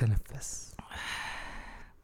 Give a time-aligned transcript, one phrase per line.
[0.00, 0.74] تنفس.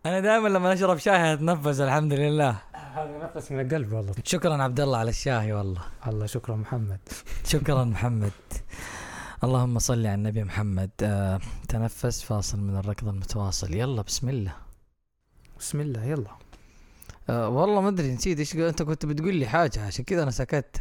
[0.07, 2.59] أنا دائما لما أشرب شاي أتنفس الحمد لله.
[2.75, 4.13] هذا نفس من القلب والله.
[4.25, 5.83] شكرا عبد الله على الشاي والله.
[6.07, 7.01] الله شكرا محمد.
[7.45, 8.33] شكرا محمد.
[9.45, 10.91] اللهم صل على النبي محمد.
[11.03, 13.75] آه، تنفس فاصل من الركض المتواصل.
[13.75, 14.55] يلا بسم الله.
[15.59, 16.31] بسم الله يلا.
[17.31, 20.77] آه والله ما أدري نسيت إيش أنت كنت بتقول لي حاجة عشان كذا أنا سكت.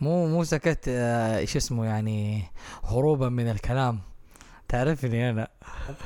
[0.00, 0.84] مو مو سكت.
[0.88, 2.44] آه، إيش اسمه يعني
[2.84, 4.09] هروبا من الكلام.
[4.70, 5.48] تعرفني أنا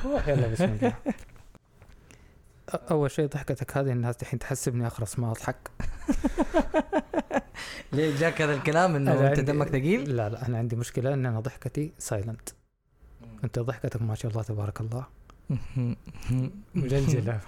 [0.05, 0.93] روح يلا بسم الله
[2.91, 5.55] أول شيء ضحكتك هذه الناس الحين تحسبني اخرس ما اضحك
[7.93, 11.25] ليه جاك هذا الكلام إنه أنت عندي- دمك ثقيل؟ لا لا أنا عندي مشكلة إن
[11.25, 12.49] أنا ضحكتي سايلنت
[13.43, 15.05] أنت ضحكتك ما شاء الله تبارك الله
[16.75, 17.39] مجلجله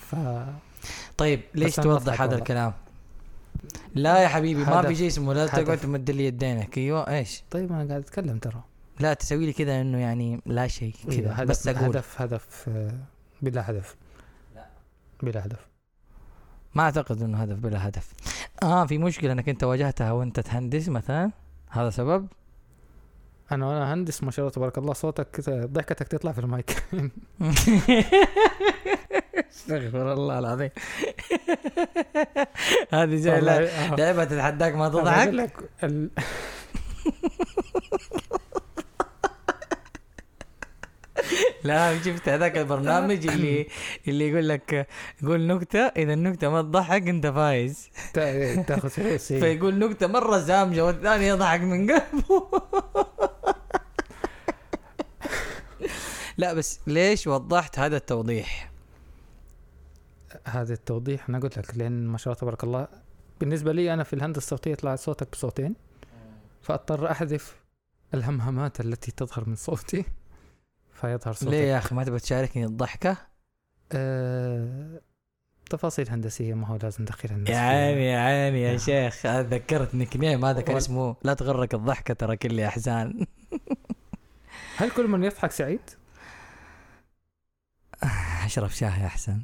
[0.00, 0.14] ف
[1.16, 2.36] طيب ليش توضح هذا.
[2.36, 2.72] الكلام؟
[3.94, 4.82] لا يا حبيبي ما.
[4.82, 5.78] في شيء اسمه لا تقعد.
[5.78, 8.62] تمد لي يدينك أيوه إيش؟ طيب أنا قاعد أتكلم ترى
[9.00, 11.84] لا تسوي لي كذا إنه يعني لا شيء كذا إيه، هدف بس أقول.
[11.88, 12.90] هدف هدف آه،
[13.42, 13.96] بلا هدف.
[14.54, 14.66] لا.
[15.22, 15.66] بلا هدف.
[16.74, 18.12] ما أعتقد إنه هدف بلا هدف.
[18.62, 21.30] آه في مشكلة إنك أنت واجهتها وأنت تهندس مثلا.
[21.70, 22.26] هذا سبب؟
[23.52, 26.70] أنا وأنا هندس ما شاء الله تبارك الله صوتك كذا ضحكتك تطلع في المايك.
[29.52, 30.70] استغفر الله العظيم.
[32.94, 33.94] هذه لا- آه.
[33.96, 36.10] لعبة تتحداك ما تضحك لك ال...
[41.64, 43.66] لا شفت هذاك البرنامج اللي
[44.08, 44.86] اللي يقول لك
[45.26, 47.90] قول نكتة إذا النكتة ما تضحك أنت فايز.
[48.14, 49.32] تا- تاخذ فلوس.
[49.32, 52.50] فيقول نكتة مرة سامجه والثاني يضحك من قلبه
[56.38, 58.70] لا بس ليش وضحت هذا التوضيح؟
[60.44, 62.88] هذا التوضيح أنا قلت لك لأن ما شاء الله تبارك الله
[63.40, 65.74] بالنسبة لي أنا في الهندسة الصوتية يطلع صوتك بصوتين
[66.62, 67.56] فأضطر أحذف
[68.14, 70.04] الهمهمات التي تظهر من صوتي.
[71.00, 73.16] فيظهر صوتك ليه يا أخي ما تبغى تشاركني الضحكة
[73.92, 75.00] آه...
[75.70, 77.04] تفاصيل هندسية ما هو لازم
[77.36, 77.58] الناس يا.
[77.58, 78.78] عيني يا عيني يا يا.
[78.78, 83.26] شيخ ذكرت نيك نيم هذا كان وال- اسمه لا تغرك الضحكة ترى كل احزان
[84.76, 85.80] هل كل من يضحك سعيد؟
[88.44, 89.42] اشرب شاي احسن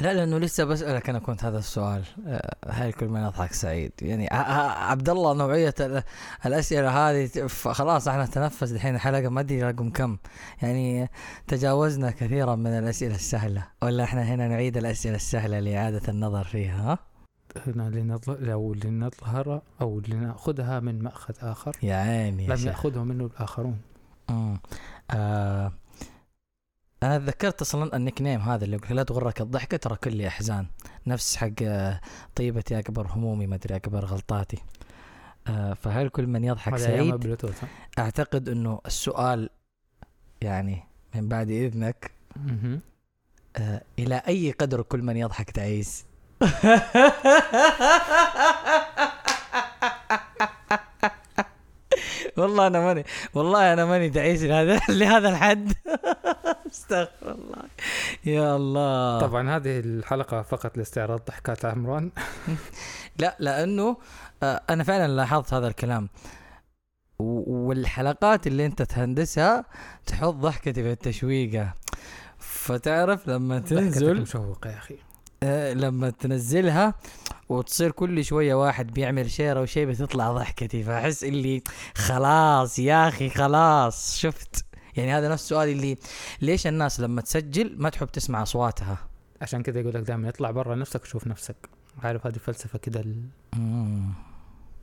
[0.00, 2.04] لا لأنه لسه بسألك أنا كنت هذا السؤال.
[2.26, 6.02] آه، هل كل من يضحك سعيد؟ يعني عبد الله نوعية ال-
[6.46, 10.16] الأسئلة هذه خلاص إحنا تنفس الحين الحلقة ما أدري رقم كم.
[10.62, 11.10] يعني
[11.48, 13.66] تجاوزنا كثيرا من الأسئلة السهلة.
[13.82, 16.98] ولا إحنا هنا نعيد الأسئلة السهلة لاعاده النظر فيها ها؟
[17.66, 18.30] هنا لنظ...
[18.50, 21.76] أو لنظهر أو لنأخذها من مأخذ آخر.
[21.82, 22.66] يا عيني لم شيخ.
[22.66, 23.78] يأخذه منه الآخرون.
[24.30, 24.60] مم.
[25.10, 25.72] آه
[27.02, 30.66] أنا تذكرت أصلا النيك نيم هذا اللي يقول لا تغرك الضحكة ترى كل أحزان.
[31.06, 32.00] نفس حق آه،
[32.36, 34.58] طيبتي أكبر همومي ما أدري أكبر غلطاتي.
[35.48, 37.26] آه فهل كل من يضحك سعيد؟
[37.98, 39.50] أعتقد إنه السؤال
[40.40, 40.84] يعني
[41.14, 42.10] من بعد إذنك.
[43.56, 46.04] آه إلى أي قدر كل من يضحك تعيس؟
[52.36, 55.72] والله أنا ماني والله أنا ماني تعيس لهذا لهذا الحد.
[56.92, 57.62] استغفر الله.
[58.24, 59.20] يا الله.
[59.20, 62.10] طبعا هذه الحلقة فقط لاستعراض ضحكات عمران.
[63.18, 63.96] لا لأنه
[64.42, 66.08] آه، أنا فعلا لاحظت هذا الكلام.
[67.18, 69.64] والحلقات اللي أنت تهندسها
[70.06, 71.74] تحط ضحكتي في التشويقة.
[72.38, 74.98] فتعرف لما تنزل مشوقة يا أخي.
[75.42, 76.94] آه، لما تنزلها
[77.48, 80.82] وتصير كل شوية واحد بيعمل شير أو شيء بتطلع ضحكتي.
[80.82, 81.62] فأحس اللي
[81.94, 84.64] خلاص يا أخي خلاص شفت.
[84.96, 85.96] يعني هذا نفس السؤال اللي
[86.42, 88.98] ليش الناس لما تسجل ما تحب تسمع أصواتها؟
[89.42, 91.56] عشان كذا يقول لك دائما اطلع برا نفسك وشوف نفسك.
[92.02, 93.04] عارف هذه فلسفة كذا
[93.56, 94.12] مم.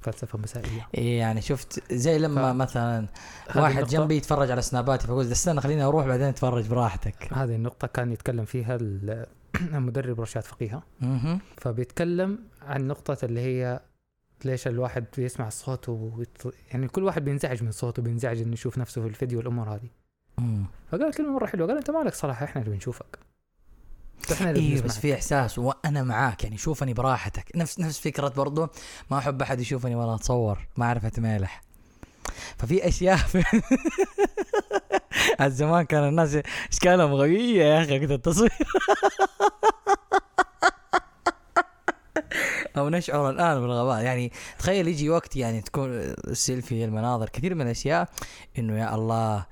[0.02, 0.88] فلسفة مسائية.
[0.98, 3.08] إيه يعني شفت زي لما ف- مثلا
[3.56, 7.34] واحد النقطة- جنبي يتفرج على سناباتي فقلت استنى خليني أروح بعدين أتفرج براحتك.
[7.34, 9.26] هذه النقطة كان يتكلم فيها ال-
[9.76, 11.40] المدرب رشاد فقيهة مهم.
[11.58, 13.80] فبيتكلم عن نقطة اللي هي
[14.46, 16.54] ليش الواحد بيسمع الصوت ويط...
[16.72, 19.90] يعني كل واحد بينزعج من صوته بينزعج إنه يشوف نفسه في الفيديو والامور هذه.
[20.92, 23.20] فقال كلمة مرة حلوة قال أنت مالك صراحة إحنا اللي بنشوفك.
[24.32, 25.00] إحنا اللي أيوه بس.
[25.00, 27.52] في إحساس وأنا معاك يعني شوفني براحتك.
[27.56, 28.68] نفس نفس فكرة برضو
[29.12, 31.62] ما أحب أحد يشوفني وأنا أتصور ما اعرف اتمالح
[32.58, 33.20] ففي أشياء
[35.42, 36.38] الزمان كان الناس
[36.72, 38.52] اشكالهم غبيه يا أخي وقت التصوير.
[42.78, 44.04] أو نشعر الآن بالغباء.
[44.04, 45.90] يعني تخيل يجي وقت يعني تكون
[46.28, 48.10] السيلفي المناظر كثير من الأشياء
[48.60, 49.46] إنه يا الله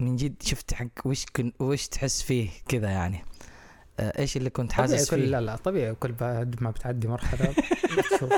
[0.00, 3.24] من جد شفت حق وش كن وش تحس فيه كذا يعني؟
[4.00, 7.54] آه، إيش اللي كنت حاسس فيه؟ لا لا طبيعي كل بعد ما بتعدي مرحلة
[7.96, 8.32] بتشوف.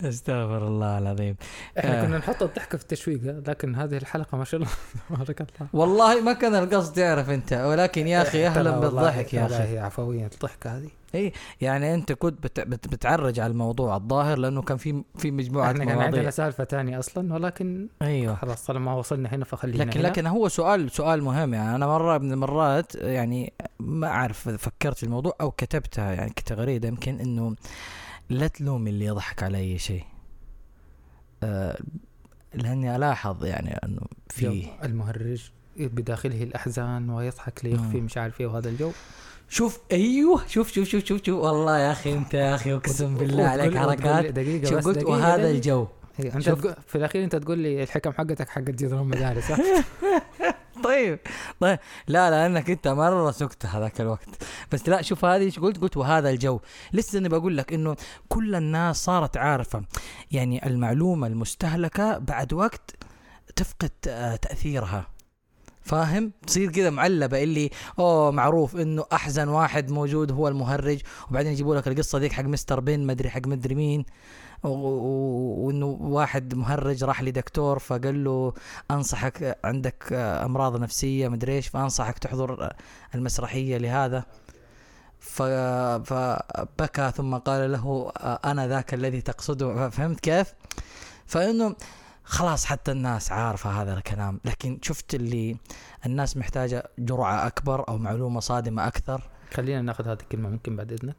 [0.04, 1.36] استغفر الله العظيم.
[1.78, 2.06] إحنا آه.
[2.06, 4.72] كنا نحط الضحكه في التشويق لكن هذه الحلقة ما شاء الله
[5.10, 5.68] تبارك الله.
[5.72, 9.54] والله ما كان القصد تعرف أنت ولكن يا أخي أهلا ترى والله- بالضحك يا أخي.
[9.54, 10.88] هي عفوية الضحكة هذه.
[11.60, 15.84] يعني أنت كنت بت بت بتعرج على الموضوع الظاهر لأنه كان في في مجموعة إحنا
[15.84, 18.34] كان عندنا سالفة ثانية أصلا ولكن أيوه.
[18.34, 20.08] خلاص طالما وصلنا هنا فخلينا لكن هنا.
[20.08, 25.02] لكن هو سؤال سؤال مهم يعني أنا مرة من المرات يعني ما أعرف فكرت في
[25.04, 27.54] الموضوع أو كتبتها يعني كتغريدة يمكن إنه
[28.28, 30.04] لا تلوم اللي يضحك على أي شيء
[31.42, 31.78] آه
[32.54, 34.00] لأني ألاحظ يعني أنه
[34.30, 38.04] في المهرج بداخله الأحزان ويضحك ليخفي مم.
[38.04, 38.92] مش عارف إيه وهذا الجو
[39.48, 43.44] شوف أيوه شوف شوف شوف شوف شوف والله يا أخي أنت يا أخي أقسم بالله
[43.44, 45.50] عليك حركات دقيقة شوف قلت دقيقة وهذا دقيقة.
[45.50, 45.86] الجو
[46.20, 46.48] أنت
[46.86, 49.44] في الأخير أنت تقول لي الحكم حقتك حقت جدران مدارس؟
[50.86, 51.18] طيب.
[51.60, 51.78] طيب.
[52.08, 54.28] لا لأنك أنت مرة سكت هذاك الوقت.
[54.72, 56.60] بس لا شوف هذه إيش قلت؟ قلت وهذا الجو.
[56.92, 57.96] لسه اني بقول لك إنه
[58.28, 59.82] كل الناس صارت عارفة.
[60.32, 62.94] يعني المعلومة المستهلكة بعد وقت
[63.56, 65.15] تفقد آه، تأثيرها.
[65.86, 71.00] فاهم؟ تصير كذا معلبة اللي أوه معروف إنه أحزن واحد موجود هو المهرج.
[71.30, 74.04] وبعدين يجيبوا لك القصة ذيك حق مستر بين مدري حق مدري مين.
[74.62, 78.52] وإنه واحد مهرج راح لدكتور فقال له
[78.90, 82.72] أنصحك عندك أمراض نفسية مدري إيش فأنصحك تحضر
[83.14, 84.24] المسرحية لهذا.
[85.20, 89.88] فبكى ثم قال له أنا ذاك الذي تقصده.
[89.90, 90.54] فهمت كيف؟
[91.26, 91.74] فإنه
[92.26, 95.56] خلاص حتى الناس عارفة هذا الكلام لكن شفت اللي
[96.06, 101.16] الناس محتاجة جرعة أكبر أو معلومة صادمة أكثر خلينا ناخذ هذه الكلمة ممكن بعد إذنك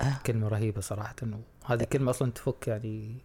[0.00, 0.18] أه.
[0.26, 1.16] كلمة رهيبة صراحة
[1.64, 3.18] وهذه كلمة أصلا تفك يعني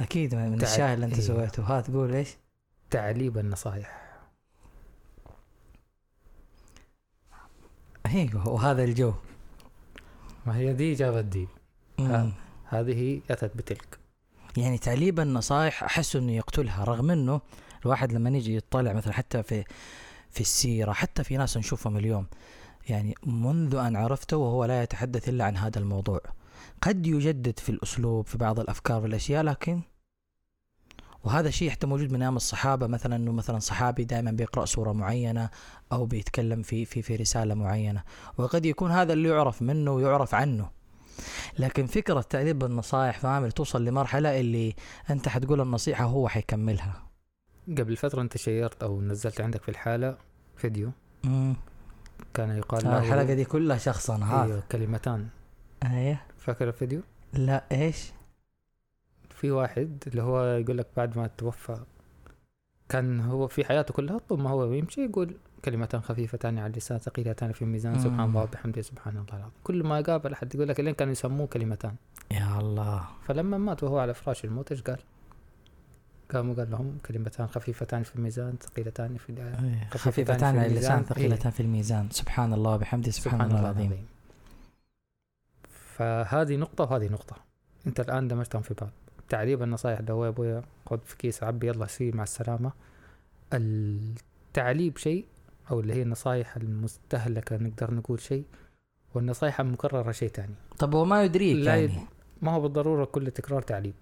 [0.00, 0.62] أكيد من تعال.
[0.62, 1.20] الشاي اللي أنت إيه.
[1.20, 2.36] سويته ها تقول إيش؟
[2.90, 4.02] تعليب النصائح
[8.06, 9.14] أيوه وهذا الجو
[10.46, 11.48] ما هي دي جابت دي.
[12.64, 14.01] هذه أتت بتلك
[14.56, 17.40] يعني تعليب النصائح أحس إنه يقتلها رغم إنه
[17.82, 19.64] الواحد لما يجي يطلع مثلا حتى في
[20.30, 22.26] في السيرة حتى في ناس نشوفهم اليوم
[22.88, 26.20] يعني منذ أن عرفته وهو لا يتحدث إلا عن هذا الموضوع
[26.82, 29.80] قد يجدد في الأسلوب في بعض الأفكار والاشياء لكن
[31.24, 35.50] وهذا شيء حتى موجود من أيام الصحابة مثلا إنه مثلا صحابي دائما بيقرأ سورة معينة
[35.92, 38.02] أو بيتكلم في في في رسالة معينة
[38.38, 40.81] وقد يكون هذا اللي يعرف منه ويعرف عنه.
[41.58, 44.74] لكن فكرة تعليب النصائح فاهم توصل لمرحلة اللي
[45.10, 47.02] أنت حتقول النصيحة هو حيكملها.
[47.68, 50.18] قبل فترة أنت شيرت أو نزلت عندك في الحالة
[50.56, 50.90] فيديو.
[51.24, 51.56] امم
[52.34, 55.28] كان يقال له الحلقة دي كلها شخصا ها إيوه كلمتان.
[55.84, 56.18] أيوه.
[56.38, 57.00] فاكر الفيديو؟
[57.32, 58.12] لا إيش؟
[59.30, 61.76] في واحد اللي هو يقول لك بعد ما توفى
[62.88, 67.52] كان هو في حياته كلها طول ما هو يمشي يقول كلمتان خفيفتان على اللسان ثقيلتان
[67.52, 67.98] في الميزان.
[67.98, 69.52] سبحان الله وبحمده سبحان الله العظيم.
[69.64, 71.94] كل ما قابل أحد يقول لك لين كانوا يسموه كلمتان.
[72.30, 73.04] يا الله.
[73.22, 74.98] فلما مات وهو على فراش الموت إيش قال؟
[76.32, 81.04] قام وقال لهم كلمتان خفيفتان في الميزان ثقيلتان في إيه، خفيفتان خفيفتان في على اللسان.
[81.04, 84.06] ثقيلتان في الميزان سبحان الله وبحمده سبحان, الله العظيم.
[85.68, 87.36] فهذه نقطة وهذه نقطة.
[87.86, 88.90] أنت الآن دمجتهم في بعض.
[89.28, 92.72] تعريب النصائح اللي هو يا أبويا خذ في كيس عبي يلا سير مع السلامة.
[93.52, 95.26] التعليب شيء
[95.70, 98.44] أو اللي هي النصائح المستهلكة نقدر نقول شيء
[99.14, 100.54] والنصائح المكررة شيء تاني.
[100.78, 102.06] طب وما يدريك لا يعني يد-
[102.42, 103.94] ما هو بالضرورة كل تكرار تعليب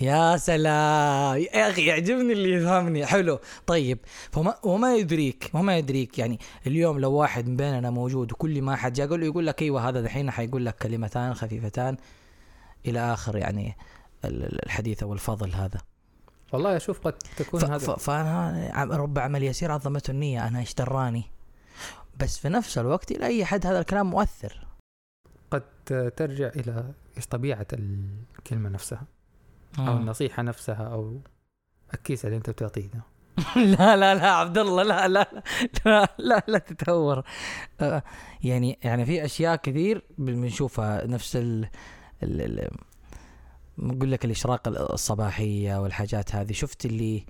[0.00, 1.36] يا سلام!
[1.38, 3.06] يا أخي يعجبني اللي يفهمني.
[3.06, 3.38] حلو.
[3.66, 3.98] طيب
[4.32, 6.18] فما وما يدريك وما يدريك.
[6.18, 9.62] يعني اليوم لو واحد من بيننا موجود وكل ما حد جاء قال له يقول لك
[9.62, 11.96] إيوه هذا دحين حيقول لك كلمتان خفيفتان
[12.86, 13.76] إلى آخر يعني
[14.24, 15.78] ال- ال- الحديث أو الفضل هذا.
[16.52, 17.78] والله أشوف قد تكون ف- هذا.
[17.78, 21.24] ف- فأنا رب عمل يسير عظمته النية أنا إيش دراني
[22.20, 24.66] بس في نفس الوقت إلى أي حد هذا الكلام مؤثر.
[25.50, 25.62] قد
[26.16, 26.84] ترجع إلى
[27.16, 29.02] إيش طبيعة الكلمة نفسها
[29.78, 29.96] أو مم.
[30.00, 31.20] النصيحة نفسها أو
[31.94, 33.02] الكيس اللي أنت بتعطيه ده.
[33.56, 35.42] لا لا لا عبد الله لا لا
[35.86, 37.22] لا لا لا تتهور.
[37.80, 38.02] آه،
[38.44, 41.68] يعني يعني في أشياء كثير بنشوفها نفس ال
[42.22, 42.70] ال ال
[43.82, 46.52] نقول لك الإشراق الصباحية والحاجات هذه.
[46.52, 47.26] شفت اللي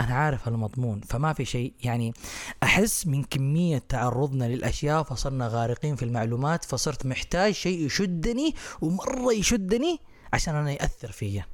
[0.00, 1.74] أنا عارف المضمون فما في شيء.
[1.84, 2.14] يعني
[2.62, 10.00] أحس من كمية تعرضنا للأشياء فصرنا غارقين في المعلومات فصرت محتاج شيء يشدني ومرة يشدني
[10.32, 11.46] عشان أنا يأثر فيا.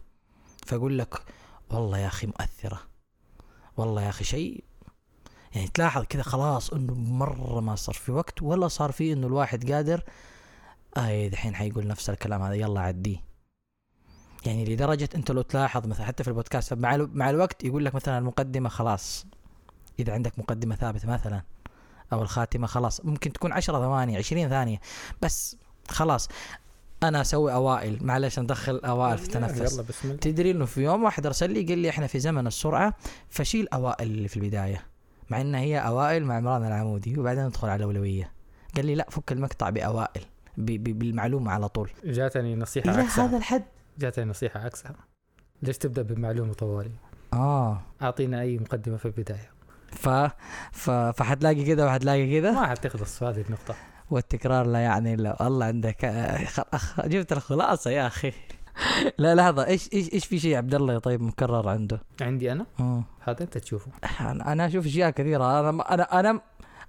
[0.67, 1.23] فأقول لك
[1.71, 2.81] والله يا أخي مؤثرة.
[3.77, 4.65] والله يا أخي شيء.
[5.55, 9.73] يعني تلاحظ كذا خلاص إنه مرة ما صار في وقت ولا صار في إنه الواحد
[9.73, 10.05] قادر
[10.97, 12.55] اي دحين حيقول نفس الكلام هذا.
[12.55, 13.30] يلا عديه
[14.47, 17.95] يعني لدرجة أنت لو تلاحظ مثلا حتى في البودكاست مع الو- مع الوقت يقول لك
[17.95, 19.27] مثلا المقدمة خلاص.
[19.99, 21.43] إذا عندك مقدمة ثابتة مثلا
[22.13, 24.81] أو الخاتمة خلاص ممكن تكون 10 ثواني 20 ثانية.
[25.23, 25.57] بس
[25.89, 26.29] خلاص
[27.03, 27.99] أنا أسوي أوائل.
[28.07, 30.17] معلش ندخل أوائل في التنفس يلا بسم الله.
[30.21, 32.95] تدري إنه في يوم واحد أرسل لي قال لي إحنا في زمن السرعة
[33.31, 34.83] فشيل أوائل اللي في البداية.
[35.31, 38.33] مع إنها هي أوائل مع عمران العمودي وبعدين ندخل على الأولوية.
[38.77, 40.23] قال لي لا فك المقطع بأوائل
[40.59, 41.91] بالمعلومة على طول.
[42.05, 43.63] جاتني نصيحة إلى هذا الحد.
[44.01, 44.95] جاتني نصيحة عكسها.
[45.63, 46.91] ليش تبدأ بمعلومة طوالي؟
[47.33, 47.81] آه.
[48.03, 49.51] أعطينا أي مقدمة في البداية.
[49.93, 50.09] ف...
[50.73, 50.91] ف...
[50.91, 53.75] فحتلاقي كده وحتلاقي كده؟ ما حتخلص في هذه النقطة.
[54.11, 56.05] والتكرار لا يعني إلا الله عندك.
[56.05, 57.07] آه، أخ...
[57.07, 58.33] جبت الخلاصة يا أخي.
[59.19, 63.05] لا لحظة إيش إيش إيش في شيء عبد الله طيب مكرر عنده؟ عندي أنا؟ مم.
[63.21, 63.91] هذا أنت تشوفه.
[64.21, 65.61] أنا أنا أشوف أشياء كثيرة.
[65.61, 66.41] أنا أنا أنا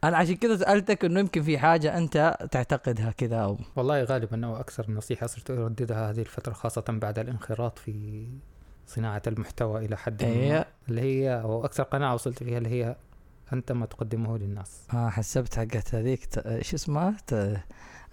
[0.03, 4.55] أنا عشان كذا سألتك إنه يمكن في حاجة أنت تعتقدها كذا أو والله غالبا أو
[4.57, 8.25] أكثر نصيحة صرت أرددها هذه الفترة خاصة بعد الانخراط في
[8.87, 10.65] صناعة المحتوى إلى حد ما إيه.
[10.89, 12.95] اللي هي أو أكثر قناعة وصلت فيها اللي هي
[13.53, 14.81] أنت ما تقدمه للناس.
[14.93, 17.57] آه حسبت حقت هذيك ت- إيش اسمها؟ ت-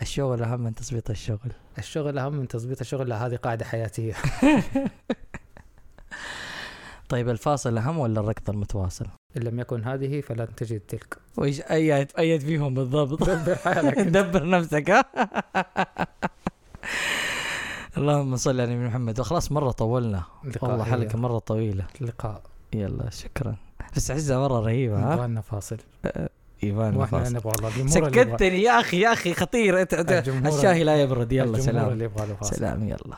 [0.03, 1.53] الشغل أهم من تظبيط الشغل.
[1.79, 4.15] الشغل أهم من تظبيط الشغل لا هذه قاعدة حياتية
[7.09, 11.17] طيب الفاصل أهم ولا الركض المتواصل؟ إن لم يكن هذه فلن تجد تلك.
[11.37, 13.23] وإيش ايد أيد فيهم بالضبط.
[13.31, 15.07] دبر حالك دبر نفسك
[17.97, 19.21] اللهم صل على نبينا محمد.
[19.21, 20.23] وخلاص مرة طولنا.
[20.63, 20.91] والله هي.
[20.91, 21.85] حلقه مرة طويلة.
[22.01, 22.43] لقاء.
[22.75, 23.57] يلا شكرا.
[23.97, 25.77] بس احسها مرة رهيبة ها؟ نبغى لنا فاصل
[26.65, 27.29] ايفان وإحنا.
[27.29, 29.83] نبغى الله الجمهور اللي يبغى- سكتني يا أخي يا أخي خطير.
[30.47, 31.33] الشاهي لا يبرد.
[31.33, 31.89] يلا سلام.
[31.93, 32.11] اللي
[32.43, 33.17] سلام يلا.